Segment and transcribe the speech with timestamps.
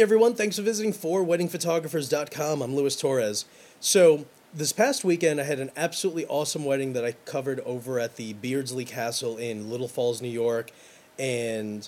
[0.00, 2.62] Everyone, thanks for visiting for weddingphotographers.com.
[2.62, 3.44] I'm Luis Torres.
[3.80, 4.24] So,
[4.54, 8.32] this past weekend I had an absolutely awesome wedding that I covered over at the
[8.32, 10.70] Beardslee Castle in Little Falls, New York.
[11.18, 11.86] And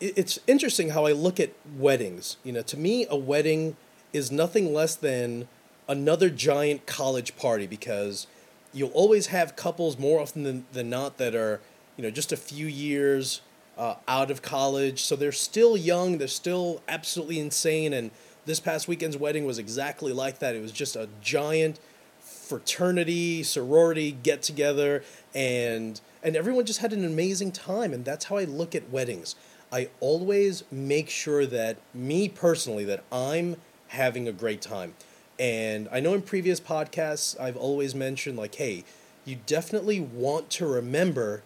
[0.00, 2.36] it's interesting how I look at weddings.
[2.42, 3.76] You know, to me, a wedding
[4.12, 5.46] is nothing less than
[5.86, 8.26] another giant college party because
[8.72, 11.60] you'll always have couples more often than, than not that are,
[11.96, 13.40] you know, just a few years
[13.76, 15.02] uh, out of college.
[15.02, 17.92] So they're still young, they're still absolutely insane.
[17.92, 18.10] And
[18.44, 20.54] this past weekend's wedding was exactly like that.
[20.54, 21.78] It was just a giant
[22.20, 25.02] fraternity, sorority get together,
[25.34, 27.92] and and everyone just had an amazing time.
[27.92, 29.34] And that's how I look at weddings.
[29.72, 33.56] I always make sure that me personally that I'm
[33.88, 34.94] having a great time.
[35.38, 38.84] And I know in previous podcasts I've always mentioned like, hey,
[39.24, 41.42] you definitely want to remember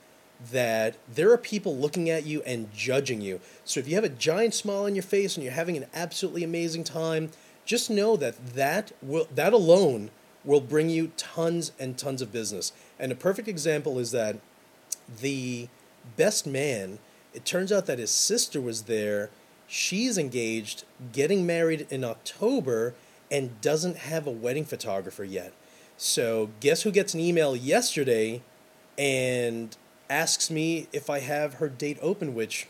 [0.53, 3.41] that there are people looking at you and judging you.
[3.65, 6.45] So if you have a giant smile on your face and you're having an absolutely
[6.45, 7.31] amazing time,
[7.65, 10.11] just know that that will that alone
[10.45, 12.73] will bring you tons and tons of business.
[12.99, 14.37] And a perfect example is that
[15.21, 15.69] the
[16.17, 16.99] best man,
[17.35, 19.31] it turns out that his sister was there.
[19.67, 22.95] She's engaged, getting married in October
[23.31, 25.53] and doesn't have a wedding photographer yet.
[25.97, 28.43] So, guess who gets an email yesterday
[28.99, 29.77] and
[30.09, 32.69] asks me if I have her date open, which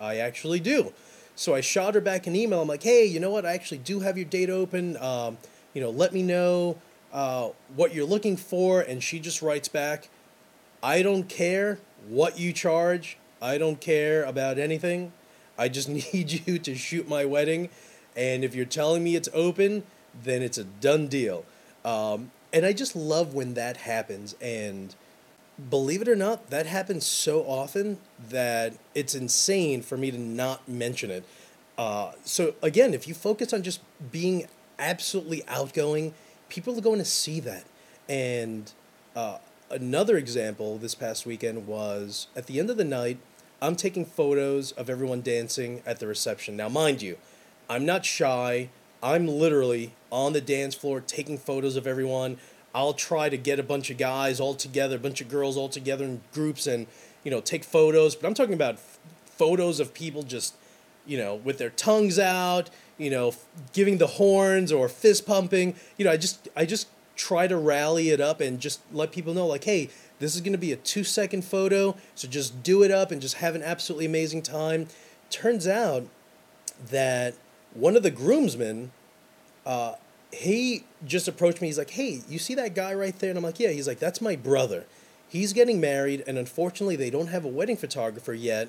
[0.00, 0.92] I actually do.
[1.36, 2.62] So I shot her back an email.
[2.62, 3.44] I'm like, hey, you know what?
[3.44, 4.96] I actually do have your date open.
[4.98, 5.38] Um,
[5.72, 6.78] you know, let me know
[7.12, 8.80] uh, what you're looking for.
[8.80, 10.08] And she just writes back,
[10.82, 13.18] I don't care what you charge.
[13.42, 15.12] I don't care about anything.
[15.58, 17.68] I just need you to shoot my wedding.
[18.16, 19.82] And if you're telling me it's open,
[20.22, 21.44] then it's a done deal.
[21.84, 24.36] Um, and I just love when that happens.
[24.40, 24.94] And
[25.70, 27.98] believe it or not, that happens so often
[28.28, 31.24] that it's insane for me to not mention it.
[31.76, 34.46] Uh, so again, if you focus on just being
[34.78, 36.14] absolutely outgoing,
[36.48, 37.64] people are going to see that.
[38.08, 38.70] And
[39.14, 39.38] uh,
[39.70, 43.18] another example this past weekend was at the end of the night,
[43.62, 46.56] I'm taking photos of everyone dancing at the reception.
[46.56, 47.16] Now, mind you,
[47.68, 48.68] I'm not shy.
[49.02, 52.38] I'm literally on the dance floor taking photos of everyone.
[52.74, 55.68] I'll try to get a bunch of guys all together, a bunch of girls all
[55.68, 56.86] together in groups and,
[57.22, 58.16] you know, take photos.
[58.16, 60.54] But I'm talking about f- photos of people just,
[61.06, 65.76] you know, with their tongues out, you know, f- giving the horns or fist pumping.
[65.96, 69.34] You know, I just I just try to rally it up and just let people
[69.34, 72.90] know like, hey, this is going to be a 2-second photo, so just do it
[72.90, 74.88] up and just have an absolutely amazing time.
[75.30, 76.06] Turns out
[76.90, 77.34] that
[77.72, 78.92] one of the groomsmen
[79.66, 79.94] uh,
[80.34, 81.68] he just approached me.
[81.68, 83.98] He's like, "Hey, you see that guy right there?" And I'm like, "Yeah." He's like,
[83.98, 84.84] "That's my brother.
[85.28, 88.68] He's getting married, and unfortunately, they don't have a wedding photographer yet,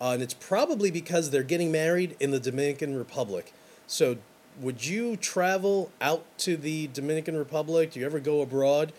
[0.00, 3.52] uh, and it's probably because they're getting married in the Dominican Republic.
[3.86, 4.16] So,
[4.60, 7.92] would you travel out to the Dominican Republic?
[7.92, 8.92] Do you ever go abroad?"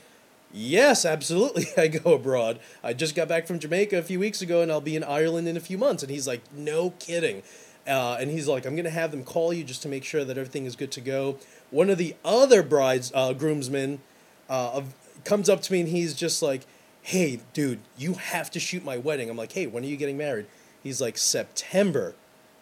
[0.53, 1.67] Yes, absolutely.
[1.77, 2.59] I go abroad.
[2.83, 5.47] I just got back from Jamaica a few weeks ago, and I'll be in Ireland
[5.47, 6.03] in a few months.
[6.03, 7.43] And he's like, "No kidding."
[7.87, 10.25] Uh, and he's like, I'm going to have them call you just to make sure
[10.25, 11.37] that everything is good to go.
[11.71, 14.01] One of the other brides, uh, groomsmen,
[14.49, 14.81] uh,
[15.23, 16.63] comes up to me and he's just like,
[17.01, 19.29] Hey, dude, you have to shoot my wedding.
[19.29, 20.47] I'm like, Hey, when are you getting married?
[20.83, 22.15] He's like, September.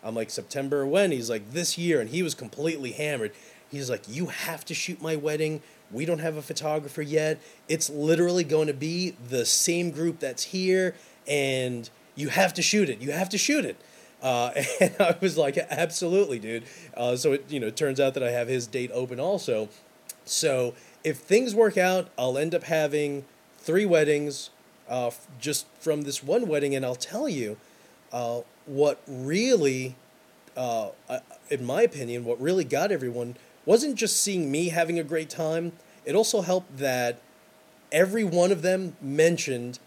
[0.03, 1.11] I'm like, September when?
[1.11, 1.99] He's like, This year.
[1.99, 3.31] And he was completely hammered.
[3.69, 5.61] He's like, You have to shoot my wedding.
[5.91, 7.39] We don't have a photographer yet.
[7.67, 10.95] It's literally going to be the same group that's here,
[11.27, 13.01] and you have to shoot it.
[13.01, 13.77] You have to shoot it.
[14.25, 16.63] Uh, and I was like, absolutely, dude.
[16.97, 19.69] Uh, so it you know turns out that I have his date open also.
[20.25, 23.25] So if things work out, I'll end up having
[23.59, 24.49] three weddings
[24.89, 27.57] uh, just from this one wedding, and I'll tell you
[28.11, 29.95] uh, what really,
[30.57, 30.89] uh,
[31.49, 35.73] in my opinion, what really got everyone wasn't just seeing me having a great time.
[36.03, 37.19] It also helped that
[37.91, 39.77] every one of them mentioned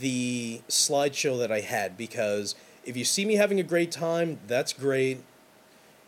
[0.00, 4.72] the slideshow that I had because if you see me having a great time, that's
[4.72, 5.22] great.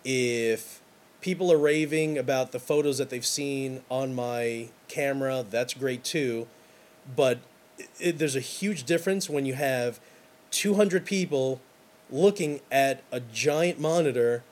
[0.05, 0.81] If
[1.21, 6.47] people are raving about the photos that they've seen on my camera, that's great too.
[7.15, 7.39] But
[7.99, 10.01] it, there's a huge difference when you have
[10.51, 11.61] 200 people
[12.11, 14.45] looking at a giant monitor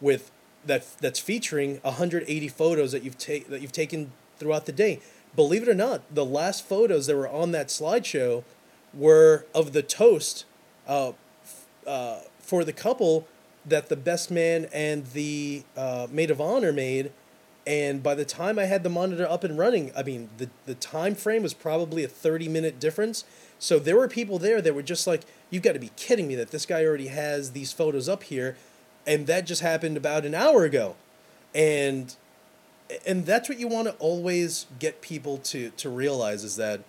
[0.00, 0.30] with
[0.64, 5.00] that that's featuring 180 photos that you've ta- that you've taken throughout the day.
[5.34, 8.44] Believe it or not, the last photos that were on that slideshow
[8.92, 10.44] were of the toast
[10.86, 11.12] uh,
[11.86, 13.26] uh, for the couple
[13.66, 17.12] that the best man and the uh, maid of honor made.
[17.66, 20.74] And by the time I had the monitor up and running, I mean the the
[20.74, 23.24] time frame was probably a thirty minute difference.
[23.58, 26.34] So there were people there that were just like, "You've got to be kidding me
[26.36, 28.56] that this guy already has these photos up here."
[29.06, 30.94] and that just happened about an hour ago,
[31.54, 32.14] and
[33.06, 36.80] and that's what you want to always get people to to realize is that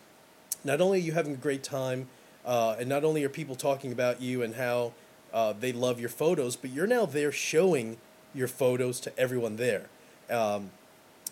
[0.63, 2.07] not only are you having a great time,
[2.45, 4.93] uh, and not only are people talking about you and how
[5.33, 7.97] uh, they love your photos, but you're now there showing
[8.33, 9.85] your photos to everyone there.
[10.29, 10.71] Um,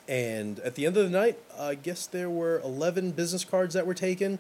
[0.07, 3.85] and at the end of the night, I guess there were 11 business cards that
[3.85, 4.39] were taken.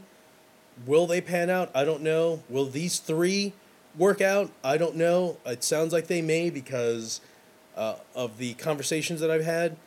[0.85, 1.69] Will they pan out?
[1.75, 2.43] I don't know.
[2.49, 3.53] Will these three
[3.97, 4.51] work out?
[4.63, 5.37] I don't know.
[5.45, 7.21] It sounds like they may because
[7.75, 9.77] uh, of the conversations that I've had.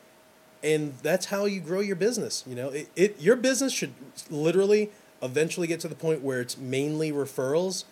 [0.62, 2.44] And that's how you grow your business.
[2.46, 3.93] You know, it, it your business should
[4.31, 4.90] literally
[5.23, 7.85] eventually get to the point where it's mainly referrals,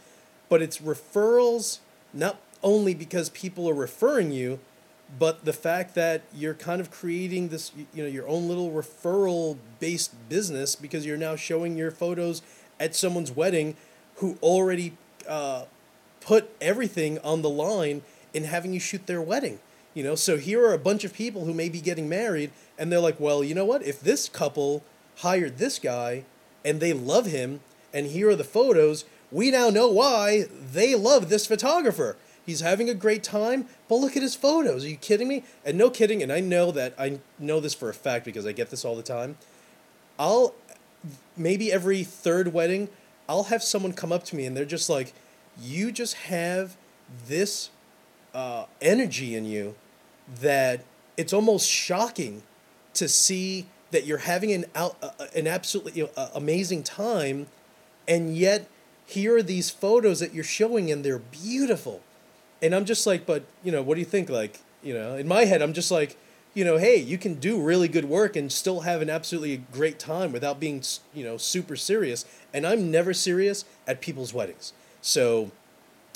[0.49, 1.79] but it's referrals
[2.12, 4.59] not only because people are referring you,
[5.19, 9.59] but the fact that you're kind of creating this you know your own little referral
[9.81, 12.43] based business because you're now showing your photos
[12.79, 13.77] at someone's wedding
[14.17, 14.97] who already
[15.29, 15.65] uh,
[16.21, 19.59] put everything on the line in having you shoot their wedding
[19.93, 20.15] you know?
[20.15, 23.19] So here are a bunch of people who may be getting married and they're like
[23.19, 23.82] well you know what?
[23.82, 24.85] If this couple
[25.19, 26.25] hired this guy
[26.64, 27.60] and they love him
[27.92, 32.16] and here are the photos we now know why they love this photographer
[32.50, 34.84] He's having a great time, but look at his photos.
[34.84, 35.44] Are you kidding me?
[35.64, 38.50] And no kidding, and I know that I know this for a fact because I
[38.50, 39.36] get this all the time.
[40.18, 40.54] I'll
[41.36, 42.88] maybe every third wedding,
[43.28, 45.12] I'll have someone come up to me and they're just like,
[45.60, 46.76] "You just have
[47.28, 47.70] this
[48.34, 49.76] uh, energy in you
[50.40, 50.80] that
[51.16, 52.42] it's almost shocking
[52.94, 57.46] to see that you're having an out, uh, an absolutely you know, amazing time,
[58.06, 58.69] and yet
[59.06, 62.00] here are these photos that you're showing and they're beautiful
[62.62, 64.28] and I'm just like, but you know, what do you think?
[64.28, 66.16] Like, you know, in my head, I'm just like,
[66.52, 69.98] you know, hey, you can do really good work and still have an absolutely great
[69.98, 70.82] time without being,
[71.14, 72.25] you know, super serious.
[72.52, 74.72] And I'm never serious at people's weddings.
[75.00, 75.52] So,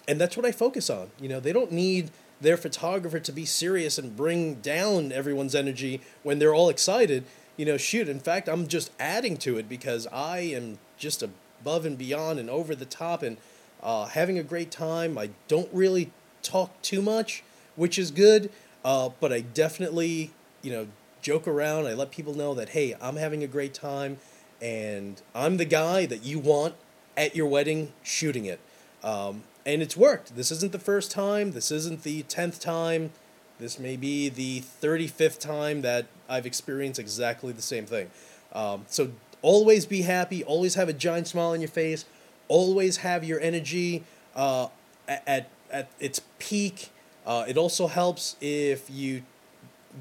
[0.08, 1.10] and that's what I focus on.
[1.20, 2.10] You know, they don't need
[2.40, 7.24] their photographer to be serious and bring down everyone's energy when they're all excited.
[7.56, 11.86] You know, shoot, in fact, I'm just adding to it because I am just above
[11.86, 13.36] and beyond and over the top and
[13.82, 15.16] uh, having a great time.
[15.16, 16.10] I don't really
[16.42, 17.42] talk too much,
[17.76, 18.50] which is good.
[18.84, 20.30] Uh, but I definitely,
[20.62, 20.86] you know,
[21.22, 21.86] joke around.
[21.86, 24.18] I let people know that hey, I'm having a great time,
[24.60, 26.74] and I'm the guy that you want
[27.16, 28.60] at your wedding shooting it.
[29.02, 30.36] Um, and it's worked.
[30.36, 31.52] This isn't the first time.
[31.52, 33.10] This isn't the tenth time.
[33.58, 38.10] This may be the thirty fifth time that I've experienced exactly the same thing.
[38.52, 39.12] Um, so
[39.42, 40.42] always be happy.
[40.42, 42.04] Always have a giant smile on your face.
[42.48, 44.02] Always have your energy
[44.34, 44.68] uh,
[45.08, 46.90] at at its peak.
[47.26, 49.22] Uh, it also helps if you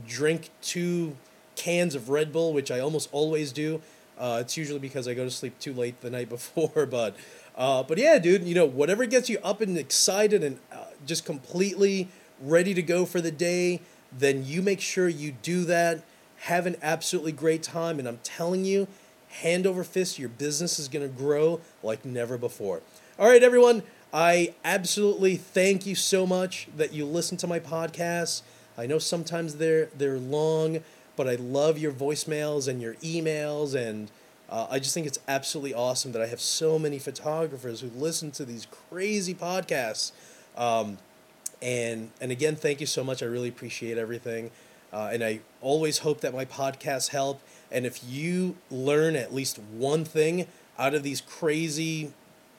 [0.07, 1.15] drink two
[1.55, 3.81] cans of Red Bull, which I almost always do.
[4.17, 7.15] Uh, it's usually because I go to sleep too late the night before, but
[7.55, 11.25] uh, but yeah, dude, you know whatever gets you up and excited and uh, just
[11.25, 12.09] completely
[12.43, 13.81] ready to go for the day,
[14.11, 16.03] then you make sure you do that.
[16.41, 18.87] Have an absolutely great time, and I'm telling you,
[19.29, 22.81] hand over fist, your business is gonna grow like never before.
[23.17, 23.83] All right, everyone.
[24.13, 28.43] I absolutely thank you so much that you listen to my podcasts.
[28.77, 30.79] I know sometimes they're they're long,
[31.15, 34.11] but I love your voicemails and your emails, and
[34.49, 38.31] uh, I just think it's absolutely awesome that I have so many photographers who listen
[38.31, 40.11] to these crazy podcasts.
[40.55, 40.99] Um,
[41.63, 43.23] and and again, thank you so much.
[43.23, 44.51] I really appreciate everything,
[44.91, 47.41] uh, and I always hope that my podcasts help.
[47.71, 50.45] And if you learn at least one thing
[50.77, 52.11] out of these crazy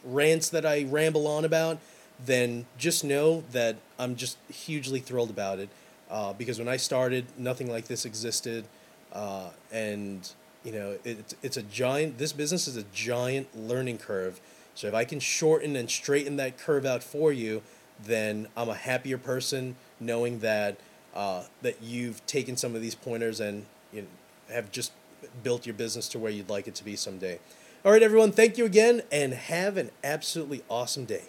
[0.04, 1.78] rants that I ramble on about,
[2.24, 5.68] then just know that I'm just hugely thrilled about it.
[6.10, 8.64] Uh, because when I started, nothing like this existed,
[9.12, 10.28] uh, and
[10.64, 12.16] you know it, it's a giant.
[12.16, 14.40] This business is a giant learning curve.
[14.74, 17.62] So if I can shorten and straighten that curve out for you,
[18.02, 20.76] then I'm a happier person knowing that
[21.14, 24.08] uh, that you've taken some of these pointers and you know,
[24.52, 24.92] have just
[25.42, 27.38] built your business to where you'd like it to be someday.
[27.84, 31.24] All right, everyone, thank you again and have an absolutely awesome day.